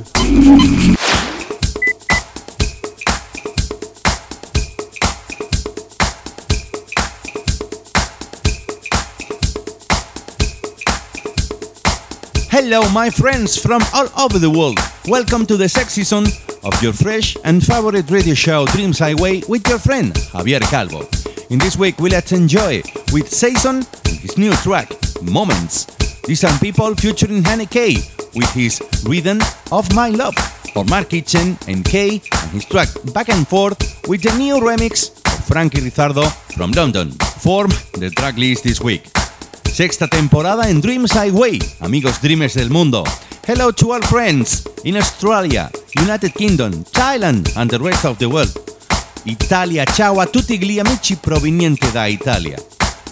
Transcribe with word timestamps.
Hello, 12.56 12.88
my 12.92 13.10
friends 13.10 13.58
from 13.58 13.82
all 13.96 14.08
over 14.16 14.38
the 14.38 14.48
world. 14.48 14.78
Welcome 15.08 15.48
to 15.48 15.58
the 15.58 15.68
sex 15.68 15.94
season 15.94 16.26
of 16.64 16.84
your 16.84 16.94
fresh 16.94 17.36
and 17.44 17.66
favorite 17.66 18.12
radio 18.12 18.36
show 18.36 18.68
Dreams 18.68 19.00
Highway 19.00 19.42
with 19.50 19.68
your 19.68 19.80
friend 19.80 20.14
Javier 20.14 20.62
Calvo. 20.62 21.02
In 21.50 21.58
this 21.58 21.78
week, 21.78 21.98
we 21.98 22.12
let's 22.12 22.32
enjoy 22.32 22.84
with 23.12 23.28
Saison 23.28 23.78
and 23.78 24.20
his 24.20 24.38
new 24.38 24.54
track 24.58 24.94
Moments. 25.24 25.86
These 26.28 26.44
are 26.44 26.56
people 26.60 26.94
featuring 26.94 27.44
Hanny 27.44 27.66
K 27.66 27.96
with 28.36 28.54
his 28.54 28.84
Rhythm 29.04 29.40
of 29.72 29.92
My 29.96 30.10
Love, 30.10 30.36
or 30.76 30.86
Mark 30.86 31.10
Kitchen 31.10 31.58
and 31.68 31.84
K 31.84 32.22
and 32.44 32.52
his 32.52 32.66
track 32.66 32.90
Back 33.16 33.30
and 33.30 33.48
Forth 33.48 34.08
with 34.08 34.22
the 34.22 34.38
new 34.38 34.58
remix 34.58 35.10
of 35.26 35.44
Frankie 35.48 35.82
Rizardo 35.82 36.30
from 36.54 36.72
London. 36.74 37.10
Form 37.42 37.72
the 37.98 38.12
track 38.16 38.38
list 38.38 38.64
this 38.64 38.80
week. 38.80 39.10
Sexta 39.74 40.08
temporada 40.08 40.70
en 40.70 40.82
Dreams 40.82 41.14
Highway, 41.14 41.58
amigos 41.80 42.22
dreamers 42.22 42.54
del 42.54 42.70
mundo. 42.70 43.04
Hello 43.48 43.74
to 43.74 43.92
all 43.92 44.04
friends 44.04 44.62
in 44.84 44.96
Australia, 44.96 45.72
United 46.00 46.32
Kingdom, 46.34 46.84
Thailand 46.92 47.50
and 47.56 47.72
the 47.72 47.80
rest 47.80 48.06
of 48.06 48.20
the 48.20 48.28
world. 48.28 48.54
Italia, 49.26 49.84
ciao 49.86 50.20
a 50.20 50.28
tutti 50.28 50.60
gli 50.60 50.78
amici 50.78 51.16
provenienti 51.16 51.92
da 51.92 52.06
Italia. 52.06 52.56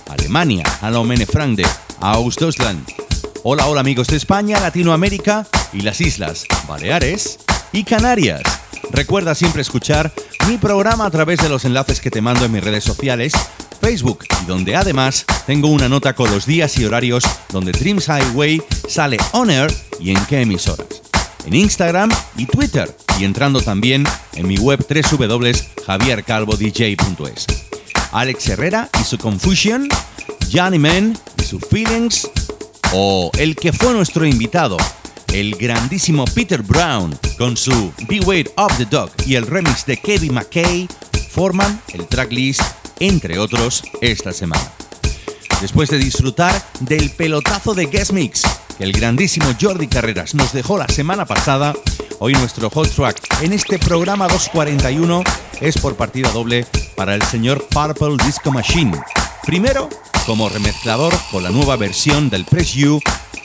Alemania, 0.09 0.64
hallo 0.81 1.03
meine 1.03 1.26
Freunde, 1.26 1.66
aus 1.98 2.36
Deutschland. 2.36 2.94
Hola, 3.42 3.68
hola 3.68 3.80
amigos 3.80 4.06
de 4.09 4.18
España, 4.18 4.59
Latinoamérica 4.59 5.48
y 5.73 5.81
las 5.81 6.00
Islas 6.00 6.46
Baleares 6.68 7.40
y 7.72 7.84
Canarias. 7.84 8.44
Recuerda 8.92 9.34
siempre 9.34 9.64
escuchar 9.64 10.14
mi 10.48 10.59
programa 10.59 11.08
a 11.08 11.12
través 11.12 11.40
de 11.40 11.50
los 11.50 11.66
enlaces 11.66 12.02
que 12.02 12.12
te 12.12 12.22
mando 12.22 12.46
en 12.46 12.52
mis 12.52 12.64
redes 12.64 12.84
sociales, 12.84 13.34
Facebook, 13.82 14.26
y 14.42 14.46
donde 14.46 14.76
además 14.76 15.26
tengo 15.46 15.68
una 15.68 15.90
nota 15.90 16.14
con 16.14 16.32
los 16.32 16.46
días 16.46 16.78
y 16.78 16.86
horarios 16.86 17.24
donde 17.52 17.72
Dreams 17.72 18.08
Highway 18.08 18.62
sale 18.88 19.18
on 19.34 19.50
air 19.50 19.74
y 20.00 20.12
en 20.12 20.26
qué 20.28 20.42
emisoras. 20.42 21.02
En 21.46 21.56
Instagram 21.56 22.12
y 22.38 22.46
Twitter, 22.46 22.96
y 23.19 23.25
entrando 23.25 23.62
también 23.62 24.06
en 24.34 24.47
mi 24.47 24.58
web 24.58 24.86
www.javiercalvodj.es. 24.88 27.47
Alex 28.12 28.50
Herrera 28.50 28.90
y 29.00 29.03
su 29.03 29.18
Confusion, 29.18 29.88
Johnny 30.53 30.78
Man 30.78 31.18
y 31.38 31.44
sus 31.44 31.66
Feelings, 31.66 32.30
o 32.94 33.31
el 33.38 33.56
que 33.56 33.74
fue 33.74 33.94
nuestro 33.94 34.25
invitado, 34.25 34.78
el 35.34 35.56
grandísimo 35.56 36.25
Peter 36.25 36.62
Brown, 36.62 37.18
con 37.38 37.58
su 37.58 37.92
Beware 38.08 38.52
of 38.58 38.78
the 38.78 38.86
Dog 38.86 39.09
y 39.25 39.34
el 39.36 39.48
remix 39.48 39.86
de 39.86 39.98
Kevin 39.98 40.34
McKay, 40.34 40.88
forman 41.31 41.81
el 41.94 42.06
tracklist, 42.08 42.62
entre 43.01 43.39
otros, 43.39 43.84
esta 44.00 44.31
semana. 44.31 44.72
Después 45.59 45.89
de 45.89 45.97
disfrutar 45.97 46.53
del 46.81 47.09
pelotazo 47.09 47.73
de 47.73 47.88
Guest 47.88 48.12
Mix 48.12 48.44
que 48.78 48.84
el 48.84 48.91
grandísimo 48.91 49.47
Jordi 49.59 49.88
Carreras 49.88 50.35
nos 50.35 50.53
dejó 50.53 50.78
la 50.78 50.88
semana 50.88 51.25
pasada, 51.25 51.73
hoy 52.19 52.34
nuestro 52.34 52.69
hot 52.69 52.89
track 52.89 53.41
en 53.41 53.53
este 53.53 53.79
programa 53.79 54.28
241 54.28 55.23
es 55.62 55.79
por 55.79 55.95
partida 55.95 56.29
doble 56.31 56.67
para 56.95 57.16
el 57.16 57.23
señor 57.23 57.66
Purple 57.69 58.23
Disco 58.23 58.51
Machine. 58.51 59.01
Primero, 59.45 59.89
como 60.28 60.47
remezclador 60.47 61.13
con 61.31 61.41
la 61.41 61.50
nueva 61.50 61.78
versión 61.78 62.29
del 62.29 62.45
Press 62.45 62.73
You 62.73 63.00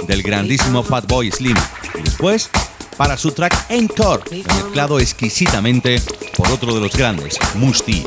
del 0.06 0.22
grandísimo 0.22 0.82
Fatboy 0.82 1.30
Slim. 1.30 1.56
Y 1.98 2.02
después, 2.02 2.50
para 2.98 3.16
su 3.16 3.32
track 3.32 3.70
Encore, 3.70 4.22
remezclado 4.30 5.00
exquisitamente 5.00 6.02
por 6.36 6.50
otro 6.50 6.74
de 6.74 6.80
los 6.80 6.94
grandes, 6.94 7.38
Musti. 7.54 8.06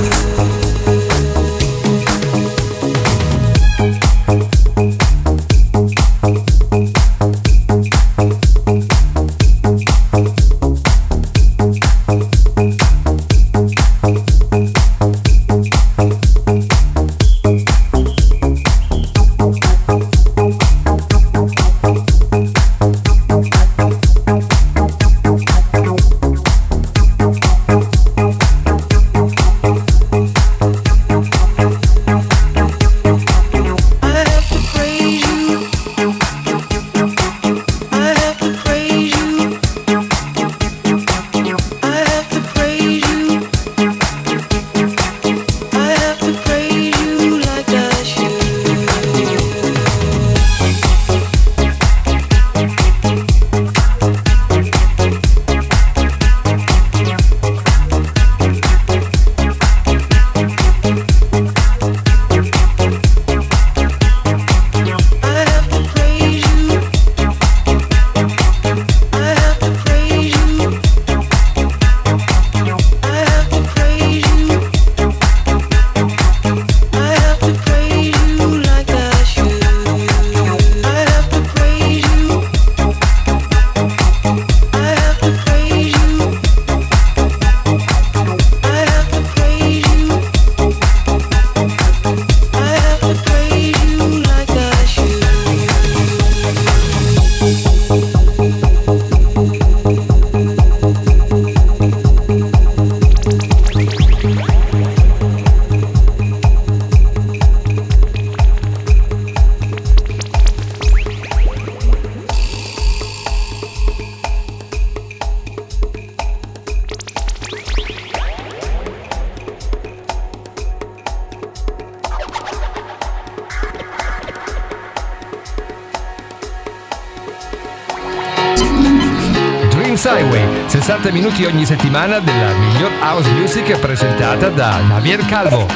Dreams 130.01 130.05
Highway, 130.05 130.67
60 130.67 131.11
minuti 131.11 131.45
ogni 131.45 131.63
settimana 131.63 132.19
della 132.19 132.53
miglior 132.53 132.91
house 132.99 133.29
music 133.33 133.77
presentata 133.77 134.49
da 134.49 134.81
Javier 134.89 135.23
Calvo. 135.25 135.67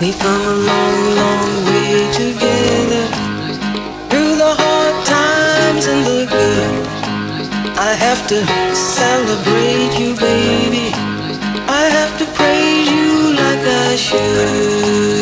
We've 0.00 0.16
come 0.18 0.46
a 0.46 0.52
long, 0.52 1.14
long 1.14 1.64
way 1.66 2.10
together 2.12 3.06
through 4.08 4.36
the 4.36 4.54
hard 4.56 5.04
times 5.04 5.86
and 5.86 6.06
the 6.06 6.26
good. 6.26 6.86
I 7.76 7.94
have 7.94 8.26
to 8.28 8.46
celebrate 8.74 9.98
you, 9.98 10.14
baby. 10.14 10.94
I 11.68 11.90
have 11.90 12.16
to 12.18 12.24
praise 12.32 12.90
you 12.90 13.34
like 13.34 13.66
I 13.66 13.96
should. 13.96 15.21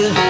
To 0.00 0.29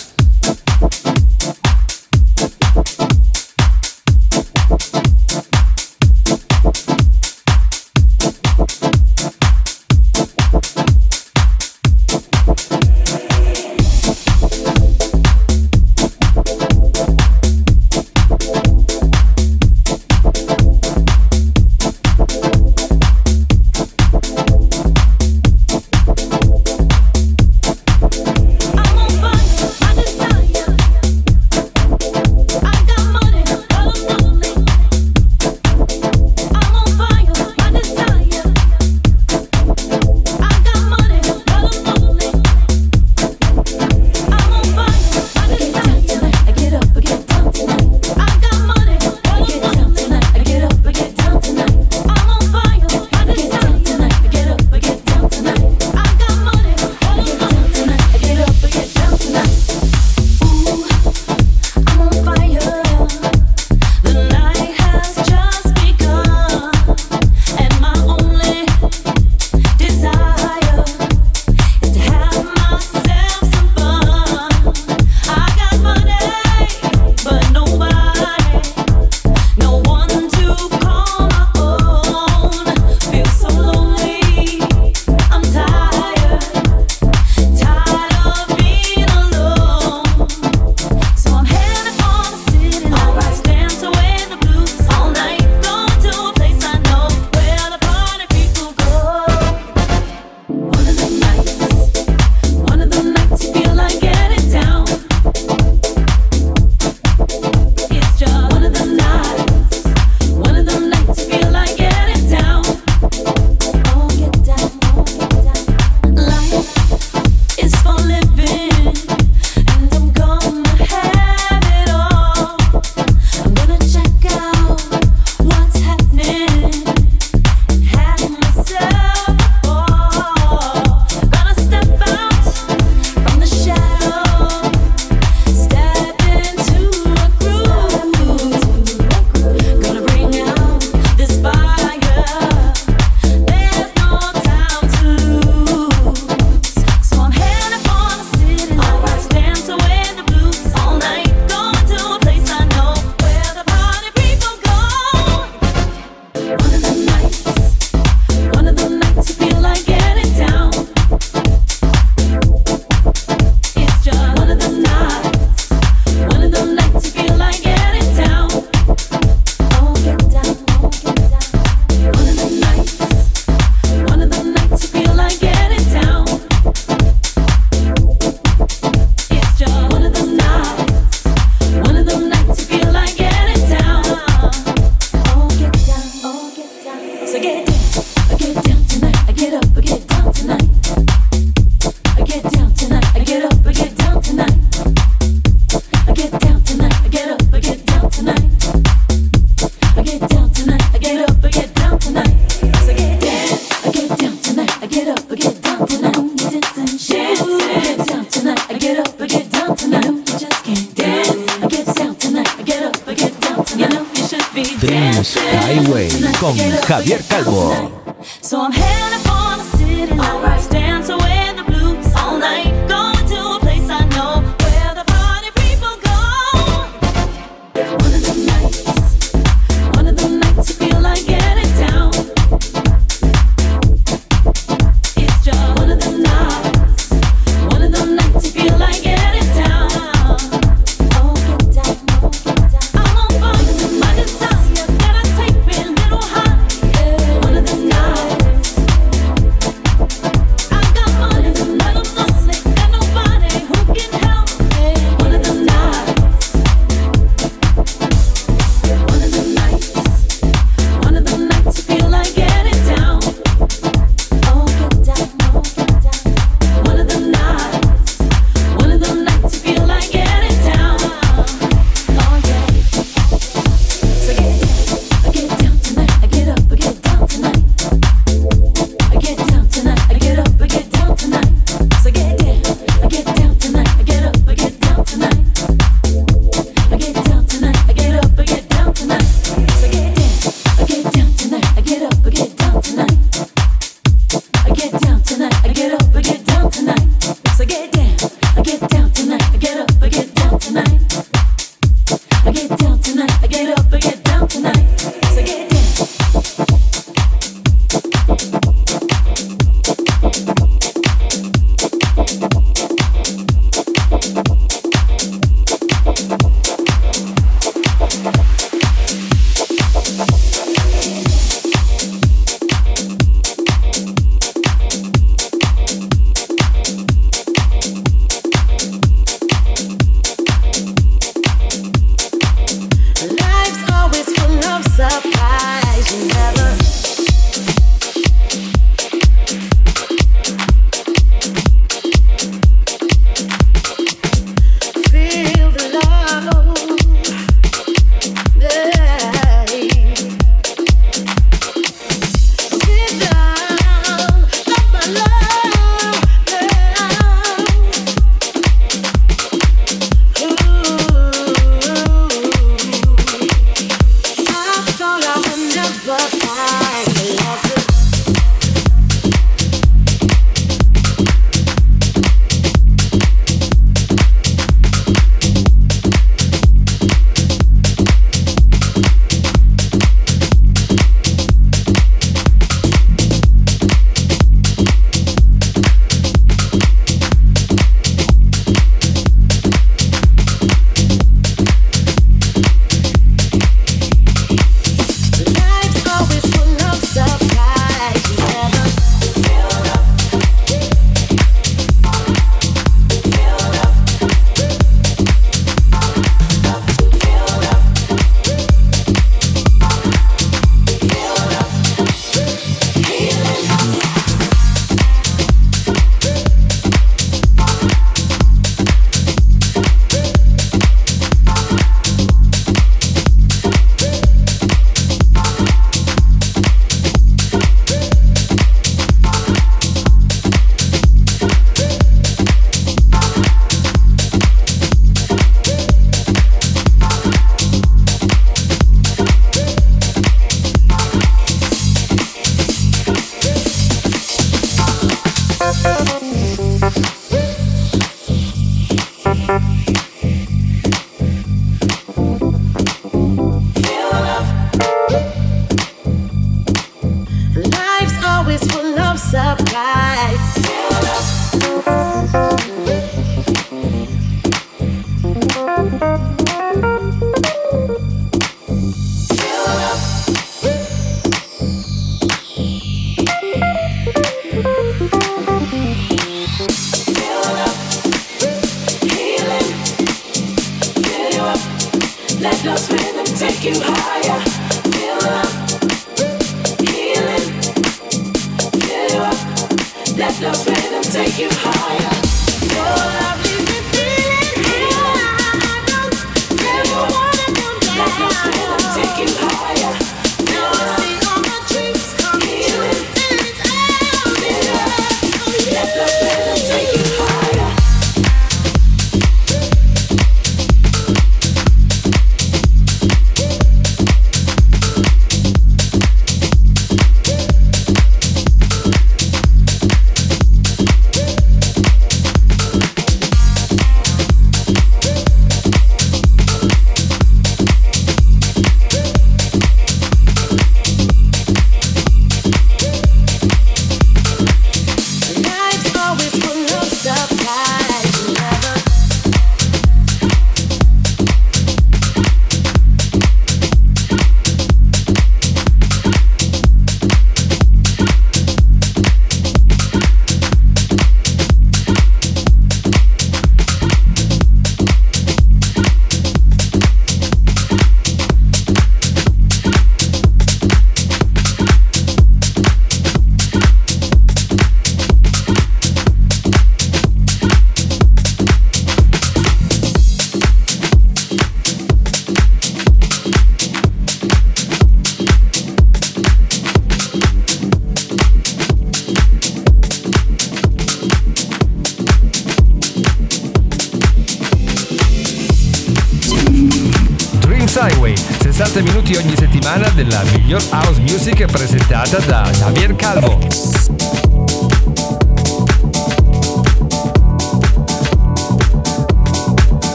Miglior 590.51 590.69
house 590.69 590.99
music 590.99 591.45
presentata 591.45 592.19
da 592.19 592.51
Javier 592.59 592.93
Calvo. 592.95 593.40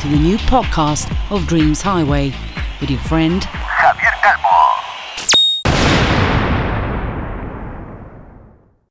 To 0.00 0.08
the 0.08 0.16
new 0.16 0.38
podcast 0.38 1.14
of 1.30 1.46
Dreams 1.46 1.82
Highway 1.82 2.32
with 2.80 2.88
your 2.88 3.00
friend 3.00 3.46